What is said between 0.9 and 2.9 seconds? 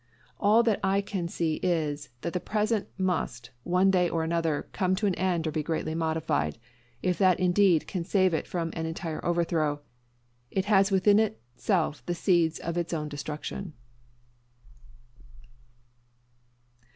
can see is, that the present